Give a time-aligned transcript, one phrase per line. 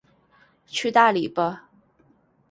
[0.65, 1.43] 去大理不